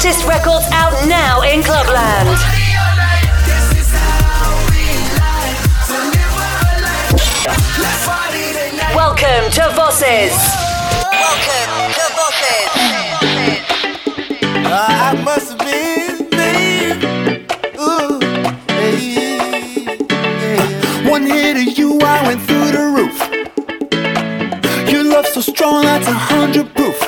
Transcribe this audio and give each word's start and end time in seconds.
presents 0.00 0.22
hottest 0.22 0.26
records 0.28 0.66
out 0.72 0.92
now 1.08 1.42
in 1.42 1.62
Clubland. 1.62 2.28
Welcome 8.94 9.50
to 9.52 9.62
Vosses. 9.74 10.34
Welcome 11.12 11.92
to 11.94 12.04
Vosses. 12.16 12.70
Uh, 14.66 14.86
I 14.88 15.22
must 15.24 15.48
have 15.50 15.58
been 15.58 16.30
babe. 16.30 17.02
Ooh, 17.80 18.20
hey, 18.74 18.96
yeah. 20.44 21.10
One 21.10 21.24
hit 21.26 21.56
of 21.56 21.78
you, 21.78 21.98
I 22.02 22.26
went 22.26 22.40
through 22.42 22.70
the 22.72 22.84
roof. 22.96 23.16
Your 24.90 25.04
love 25.04 25.26
so 25.26 25.40
strong, 25.40 25.82
that's 25.82 26.06
a 26.06 26.12
hundred 26.12 26.74
proof. 26.74 27.07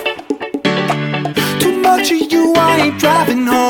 I 2.71 2.83
ain't 2.83 3.01
driving 3.01 3.47
home. 3.47 3.70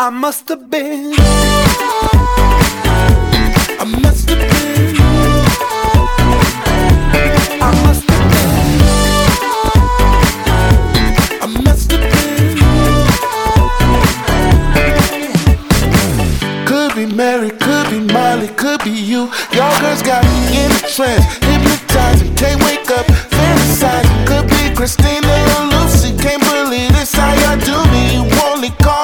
I 0.00 0.10
must 0.10 0.48
have 0.48 0.70
been. 0.70 1.12
I 3.80 3.84
must 4.00 4.28
have 4.30 4.38
been. 4.38 4.94
I 7.60 7.72
must 7.82 8.08
have 8.08 8.30
I 11.42 11.46
must 11.64 11.90
have 11.90 12.00
been. 12.12 12.54
Could 16.64 16.94
be 16.94 17.06
Mary, 17.12 17.50
could 17.50 17.90
be 17.90 17.98
Molly, 17.98 18.46
could 18.54 18.84
be 18.84 18.90
you. 18.90 19.28
Y'all 19.50 19.80
girls 19.80 20.02
got 20.02 20.22
me 20.22 20.62
in 20.62 20.70
a 20.70 20.78
trance, 20.94 21.24
hypnotizing, 21.42 22.36
can't 22.36 22.62
wake 22.62 22.88
up, 22.92 23.06
fantasizing. 23.34 24.26
Could 24.28 24.46
be 24.46 24.70
Christina 24.76 25.26
or 25.58 25.64
Lucy, 25.74 26.16
can't 26.16 26.40
believe 26.44 26.92
this 26.92 27.12
how 27.14 27.34
y'all 27.34 27.58
do 27.58 27.82
me. 27.90 28.14
You 28.14 28.22
only 28.46 28.70
call 28.78 28.97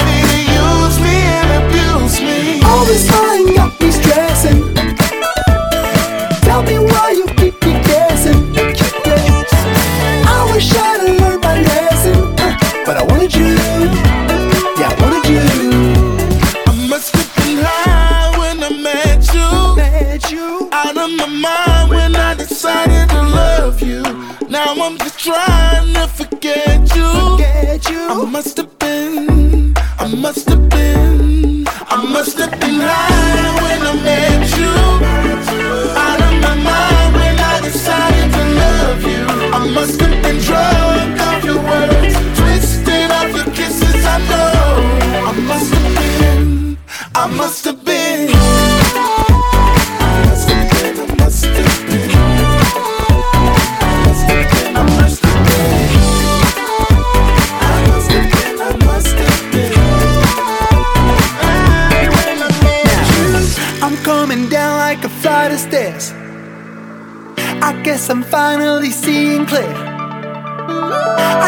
me. 2.86 2.90
All 2.90 2.92
this 2.92 3.10
lying 3.10 3.54
got 3.54 3.80
me 3.80 3.90
stressing. 3.90 4.74
Tell 6.42 6.62
me 6.62 6.78
why 6.78 7.10
you 7.12 7.26
keep 7.36 7.54
me 7.64 7.72
guessing. 7.82 8.54
I 10.26 10.50
wish 10.52 10.72
I'd 10.74 11.20
learned 11.20 11.42
my 11.42 11.60
lesson, 11.60 12.34
but 12.84 12.96
I 12.96 13.02
wanted 13.04 13.34
you. 13.34 13.54
Yeah, 14.78 14.90
I 14.90 15.00
wanted 15.00 15.26
you. 15.30 15.40
I 16.66 16.88
must 16.88 17.14
have 17.14 17.36
been 17.36 17.58
high 17.62 18.38
when 18.38 18.62
I 18.62 18.70
met 18.70 19.32
you. 19.34 19.76
Met 19.76 20.30
you. 20.30 20.68
out 20.72 20.96
of 20.96 21.10
my 21.16 21.26
mind 21.26 21.90
when 21.90 22.16
I 22.16 22.34
decided 22.34 23.08
to 23.10 23.22
love 23.22 23.82
you. 23.82 24.02
Now 24.48 24.74
I'm 24.74 24.98
just 24.98 25.18
trying 25.18 25.94
to 25.94 26.06
forget 26.08 26.94
you. 26.94 27.38
Get 27.38 27.88
you. 27.88 28.08
I 28.10 28.24
must 28.30 28.56
have 28.58 28.78
been, 28.78 29.74
I 29.98 30.14
must 30.14 30.48
have 30.48 30.63
light 32.78 33.33
stairs. 65.68 66.12
I 67.68 67.72
guess 67.82 68.10
I'm 68.10 68.22
finally 68.22 68.90
seeing 68.90 69.46
clear. 69.46 69.74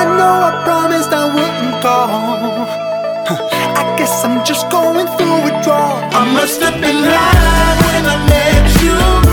I 0.00 0.02
know 0.16 0.34
I 0.48 0.52
promised 0.64 1.10
I 1.12 1.24
wouldn't 1.36 1.76
call. 1.84 2.66
I 3.80 3.84
guess 3.98 4.24
I'm 4.24 4.44
just 4.44 4.70
going 4.70 5.06
through 5.16 5.38
withdrawal. 5.46 5.98
I 6.20 6.24
must 6.32 6.60
have 6.62 6.80
been 6.80 7.02
high 7.14 7.74
when 7.84 8.04
I 8.14 8.16
met 8.32 8.66
you. 8.84 9.25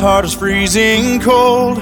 Heart 0.00 0.24
is 0.24 0.34
freezing 0.34 1.20
cold. 1.20 1.76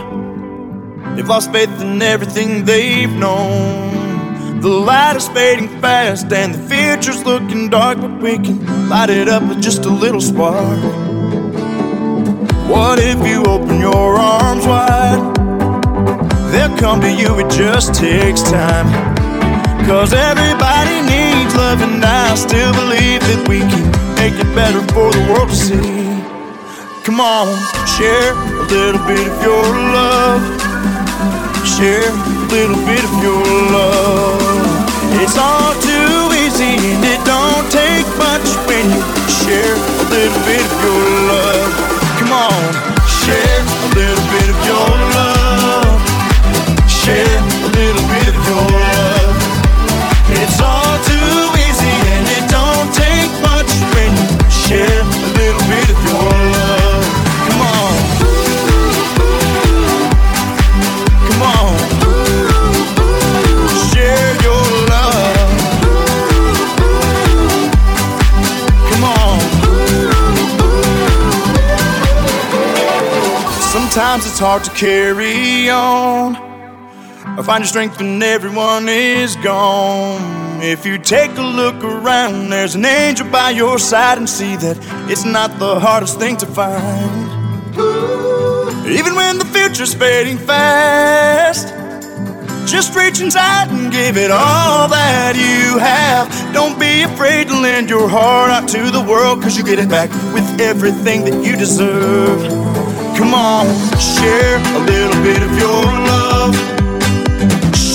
They've 1.14 1.28
lost 1.28 1.52
faith 1.52 1.80
in 1.80 2.02
everything 2.02 2.64
they've 2.64 3.12
known. 3.12 4.60
The 4.60 4.68
light 4.68 5.14
is 5.16 5.28
fading 5.28 5.68
fast 5.80 6.32
and 6.32 6.52
the 6.52 6.58
future's 6.68 7.24
looking 7.24 7.70
dark, 7.70 8.00
but 8.00 8.20
we 8.20 8.34
can 8.38 8.88
light 8.88 9.08
it 9.08 9.28
up 9.28 9.44
with 9.44 9.62
just 9.62 9.84
a 9.84 9.88
little 9.88 10.20
spark. 10.20 10.82
What 12.68 12.98
if 12.98 13.24
you 13.24 13.44
open 13.44 13.78
your 13.78 14.16
arms 14.16 14.66
wide? 14.66 15.34
They'll 16.50 16.76
come 16.76 17.00
to 17.02 17.12
you, 17.12 17.38
it 17.38 17.50
just 17.50 17.94
takes 17.94 18.42
time. 18.42 18.88
Cause 19.86 20.12
everybody 20.12 21.00
needs 21.02 21.54
love, 21.54 21.80
and 21.82 22.04
I 22.04 22.34
still 22.34 22.72
believe 22.72 23.20
that 23.20 23.46
we 23.48 23.60
can 23.60 23.86
make 24.16 24.34
it 24.34 24.54
better 24.56 24.80
for 24.92 25.12
the 25.12 25.32
world 25.32 25.50
to 25.50 25.56
see. 25.56 25.98
Come 27.04 27.20
on, 27.20 27.46
share 27.98 28.32
a 28.32 28.62
little 28.70 29.02
bit 29.08 29.26
of 29.26 29.42
your 29.42 29.66
love. 29.90 30.40
Share 31.66 32.06
a 32.06 32.46
little 32.46 32.78
bit 32.86 33.02
of 33.02 33.14
your 33.20 33.42
love. 33.74 34.38
It's 35.18 35.36
all 35.36 35.74
too 35.82 36.30
easy 36.38 36.78
and 36.78 37.02
it 37.02 37.20
don't 37.26 37.66
take 37.72 38.06
much 38.14 38.46
when 38.70 38.86
you 38.94 39.02
share 39.42 39.74
a 39.74 40.04
little 40.14 40.42
bit 40.46 40.62
of 40.62 40.74
your 40.86 41.06
love. 41.26 41.70
Come 42.20 42.32
on, 42.46 42.70
share 43.18 43.62
a 43.66 43.88
little 43.98 44.26
bit 44.30 44.48
of 44.48 44.58
your 44.64 44.90
love. 45.18 45.38
Sometimes 73.98 74.26
it's 74.26 74.38
hard 74.38 74.62
to 74.62 74.70
carry 74.70 75.68
on. 75.68 76.36
I 76.36 77.42
find 77.42 77.62
your 77.62 77.66
strength 77.66 77.98
when 77.98 78.22
everyone 78.22 78.88
is 78.88 79.34
gone. 79.34 80.62
If 80.62 80.86
you 80.86 80.98
take 80.98 81.36
a 81.36 81.42
look 81.42 81.82
around, 81.82 82.50
there's 82.50 82.76
an 82.76 82.84
angel 82.84 83.28
by 83.28 83.50
your 83.50 83.76
side, 83.80 84.18
and 84.18 84.30
see 84.30 84.54
that 84.54 84.78
it's 85.10 85.24
not 85.24 85.58
the 85.58 85.80
hardest 85.80 86.20
thing 86.20 86.36
to 86.36 86.46
find. 86.46 87.26
Even 88.86 89.16
when 89.16 89.38
the 89.38 89.44
future's 89.52 89.94
fading 89.94 90.38
fast, 90.38 91.66
just 92.70 92.94
reach 92.94 93.20
inside 93.20 93.66
and 93.72 93.90
give 93.90 94.16
it 94.16 94.30
all 94.30 94.86
that 94.86 95.34
you 95.34 95.76
have. 95.80 96.30
Don't 96.54 96.78
be 96.78 97.02
afraid 97.02 97.48
to 97.48 97.60
lend 97.60 97.90
your 97.90 98.08
heart 98.08 98.52
out 98.52 98.68
to 98.68 98.92
the 98.92 99.00
world, 99.00 99.42
cause 99.42 99.56
you 99.56 99.64
get 99.64 99.80
it 99.80 99.88
back 99.88 100.08
with 100.32 100.60
everything 100.60 101.24
that 101.24 101.44
you 101.44 101.56
deserve. 101.56 102.77
Come 103.18 103.34
on, 103.34 103.66
share 103.98 104.56
a 104.56 104.80
little 104.86 105.22
bit 105.22 105.42
of 105.42 105.52
your 105.58 105.82
love 105.82 106.78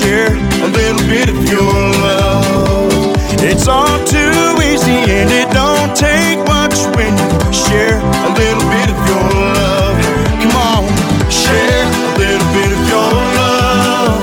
share 0.04 0.36
a 0.36 0.68
little 0.68 1.06
bit 1.08 1.30
of 1.30 1.40
your 1.50 1.74
love. 2.04 3.16
It's 3.40 3.68
all 3.68 3.98
too 4.04 4.44
easy 4.70 5.00
and 5.18 5.30
it 5.32 5.50
don't 5.52 5.96
take 5.96 6.40
much 6.46 6.76
when 6.96 7.12
you 7.16 7.30
share 7.54 8.00
a 8.00 8.32
little 8.40 8.66
bit 8.76 8.88
of 8.94 9.00
your 9.12 9.30
love. 9.58 9.96
Come 10.42 10.56
on, 10.72 10.84
share 11.32 11.86
a 11.88 12.18
little 12.20 12.50
bit 12.58 12.72
of 12.78 12.82
your 12.94 13.12
love. 13.40 14.20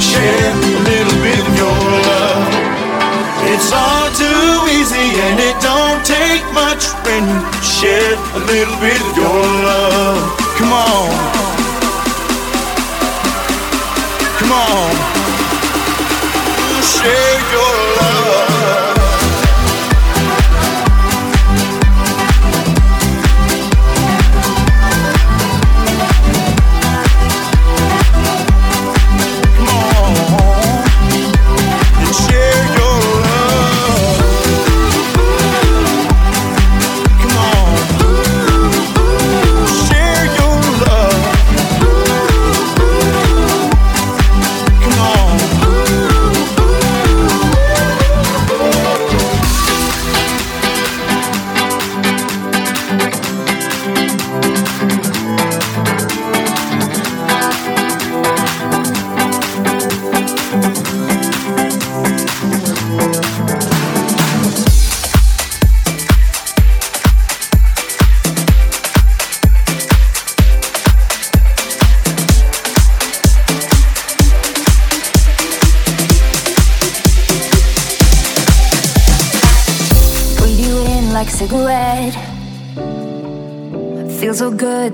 Share 0.00 0.52
a 0.52 0.80
little 0.90 1.18
bit 1.24 1.40
of 1.40 1.54
your 1.62 1.80
love. 2.08 2.44
It's 3.52 3.72
all 3.72 4.08
too 4.22 4.52
easy 4.76 5.08
and 5.26 5.40
it 5.40 5.56
don't 5.60 6.04
take 6.04 6.44
much 6.52 6.92
when 7.04 7.22
you 7.28 7.51
a 7.84 8.38
little 8.38 8.78
bit 8.78 9.00
of 9.00 9.16
your 9.16 9.26
love. 9.26 10.38
Come 10.56 10.72
on. 10.72 11.31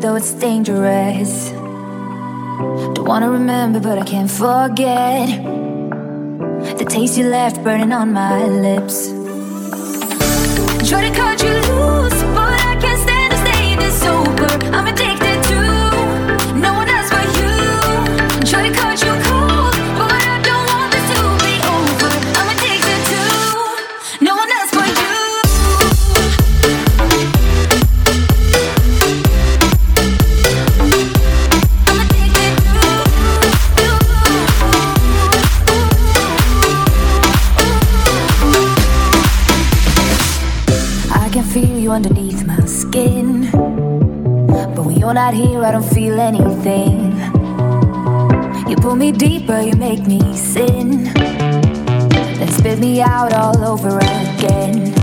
Though 0.01 0.15
it's 0.15 0.33
dangerous. 0.33 1.51
Don't 2.95 3.07
wanna 3.07 3.31
remember, 3.31 3.81
but 3.81 3.99
I 3.99 4.05
can't 4.05 4.31
forget 4.31 5.29
the 6.79 6.85
taste 6.89 7.19
you 7.19 7.25
left 7.25 7.63
burning 7.65 7.93
on 7.93 8.13
my 8.13 8.45
lips. 8.47 9.09
Try 10.89 11.09
to 11.09 11.15
cut 11.15 11.43
you 11.43 11.58
not 45.19 45.35
here, 45.35 45.65
I 45.65 45.73
don't 45.73 45.83
feel 45.83 46.21
anything. 46.21 47.13
You 48.69 48.77
pull 48.77 48.95
me 48.95 49.11
deeper, 49.11 49.61
you 49.61 49.73
make 49.73 50.07
me 50.07 50.21
sin. 50.37 51.13
Then 52.39 52.49
spit 52.53 52.79
me 52.79 53.03
out 53.03 53.33
all 53.33 53.65
over 53.65 53.99
again. 53.99 54.98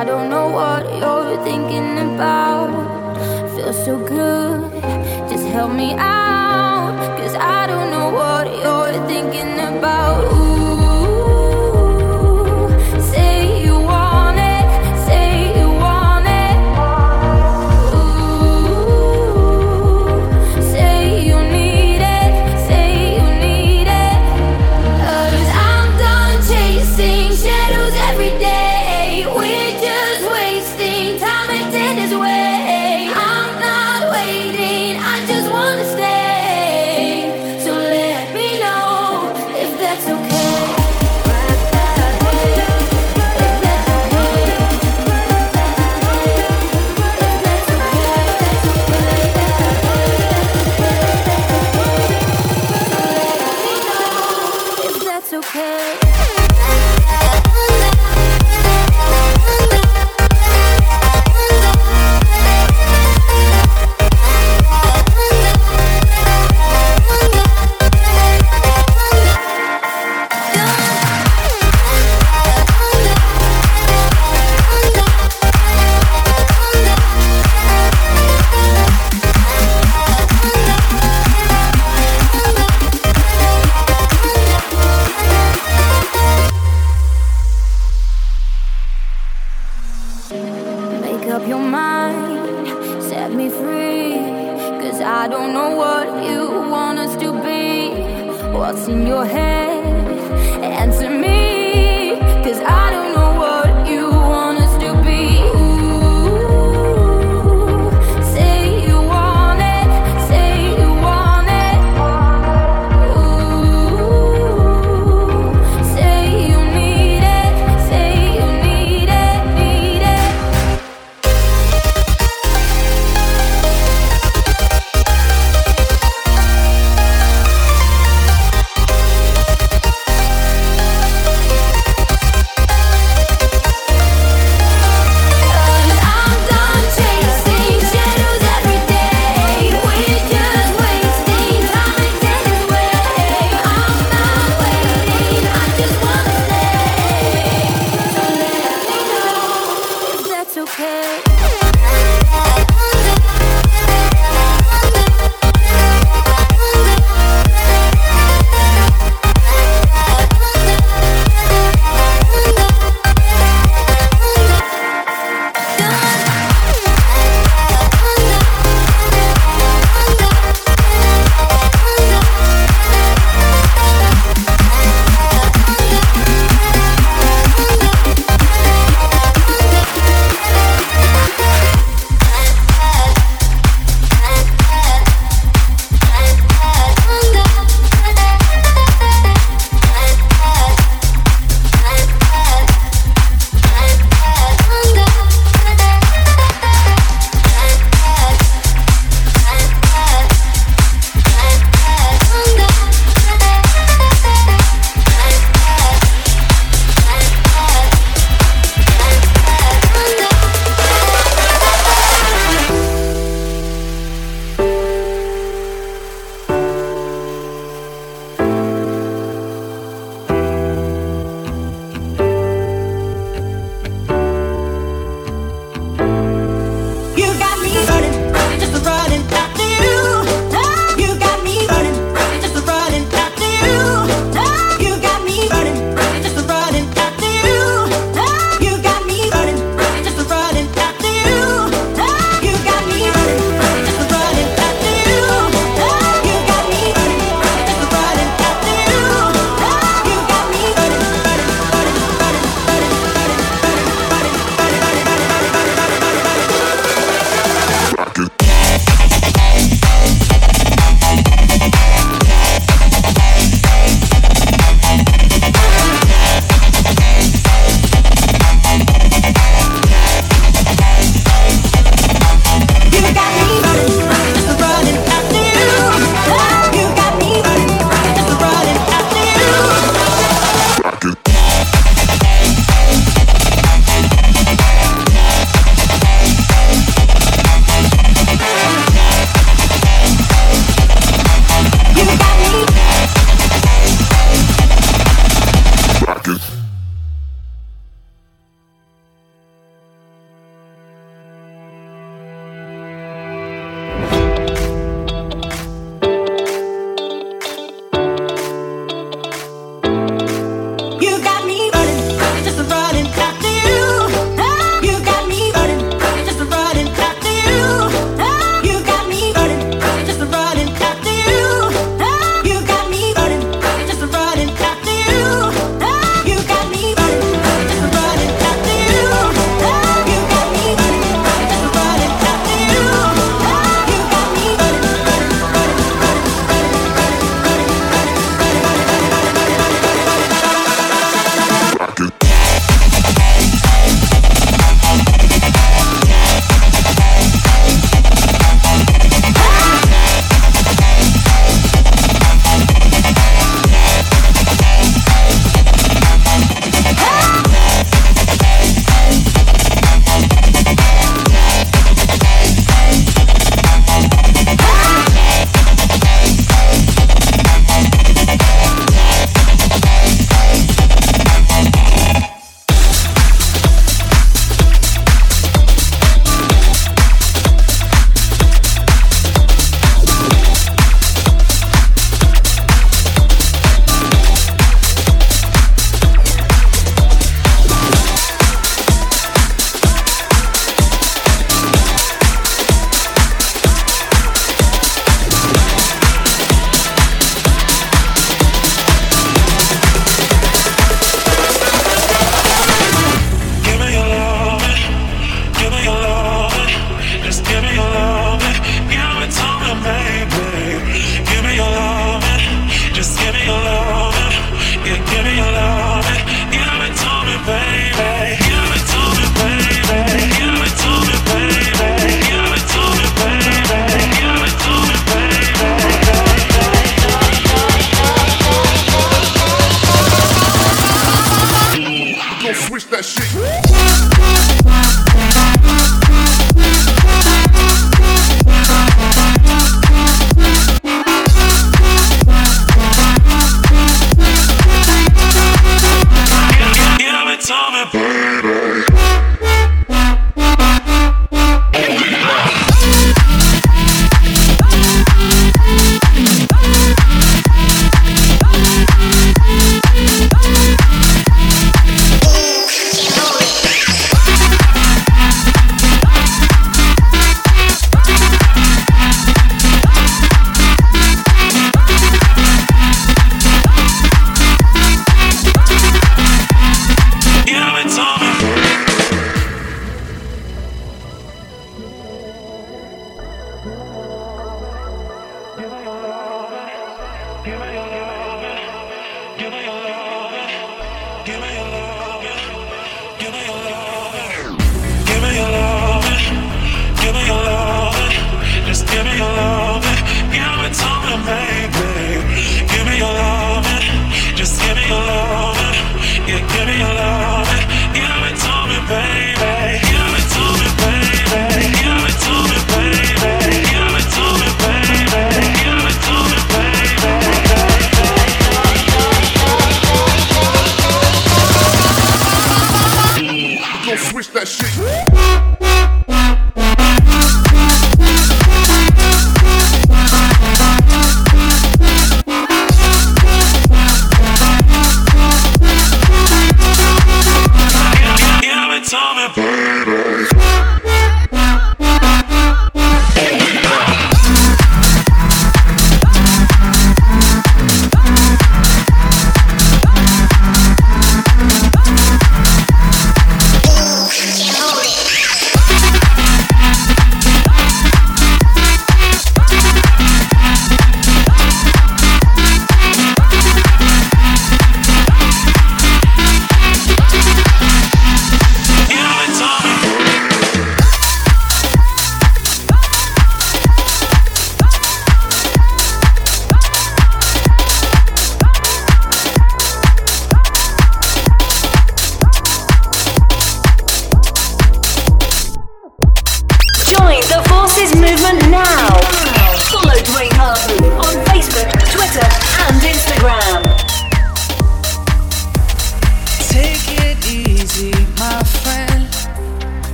I 0.00 0.04
don't 0.04 0.30
know 0.30 0.48
what 0.48 0.82
you're 0.98 1.44
thinking 1.44 1.98
about. 1.98 2.70
Feels 3.54 3.84
so 3.84 3.98
good, 3.98 4.72
just 5.28 5.46
help 5.48 5.74
me 5.74 5.92
out. 5.92 6.96
Cause 7.18 7.34
I 7.34 7.66
don't 7.66 7.90
know 7.90 8.08
what 8.08 8.46
you're 8.46 9.06
thinking 9.06 9.60
about. 9.60 10.59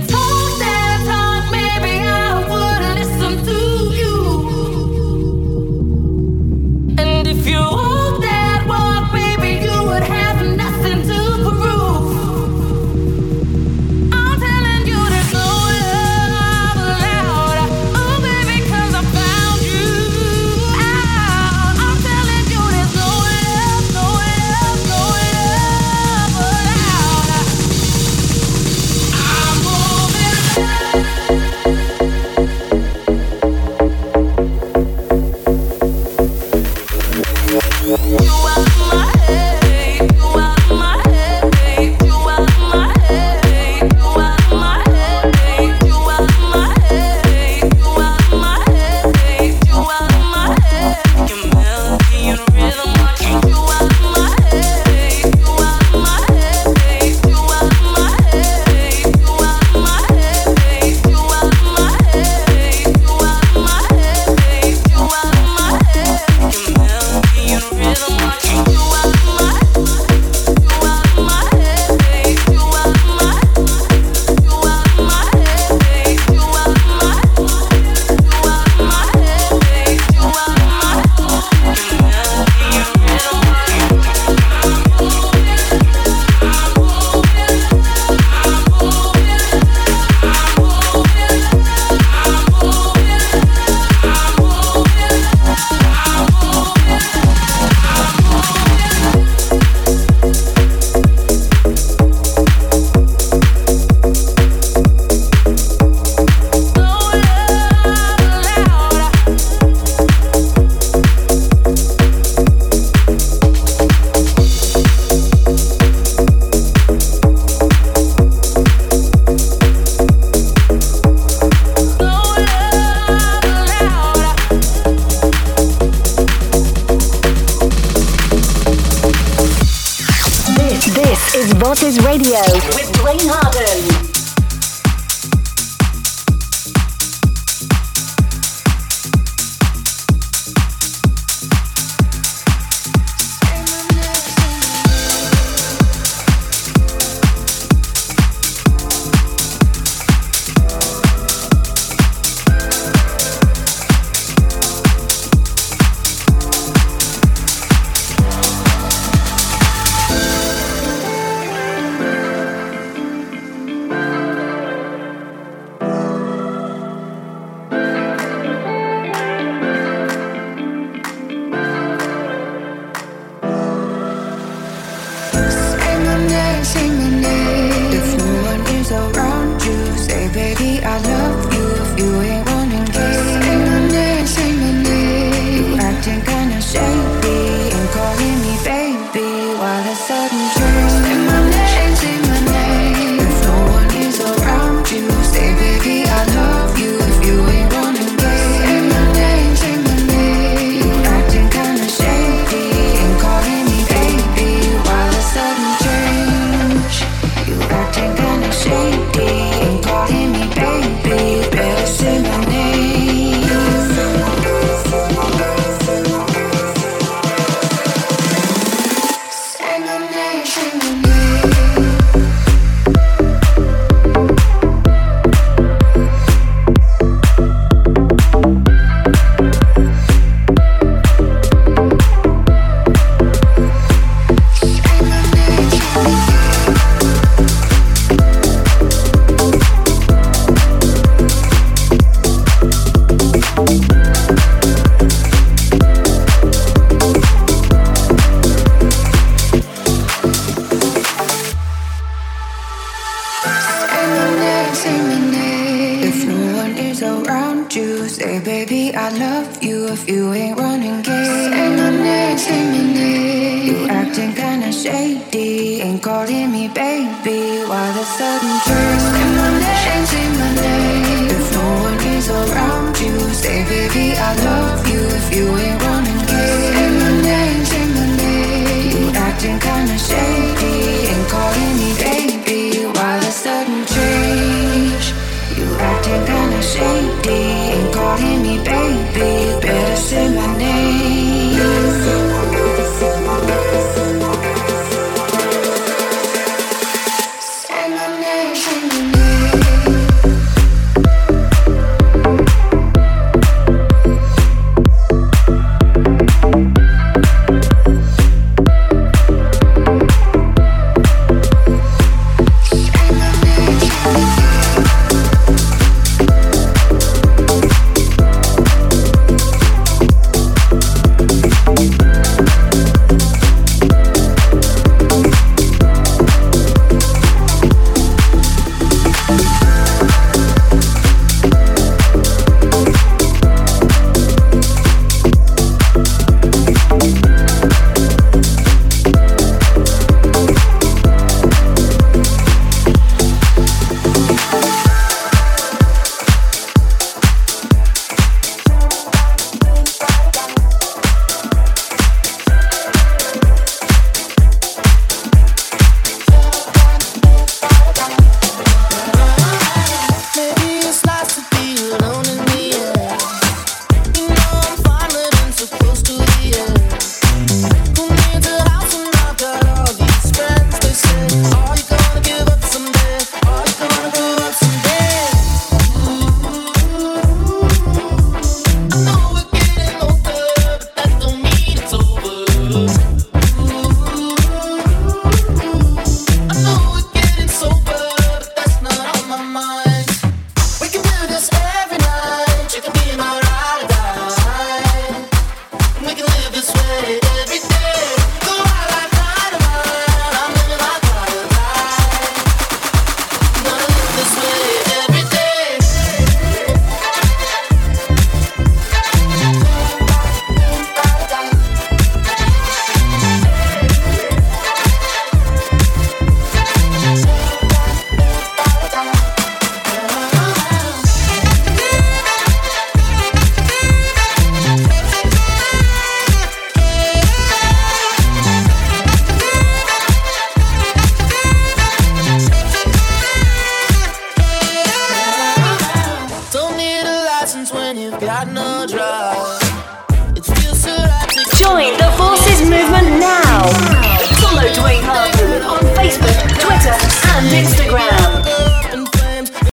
I'm 0.00 0.67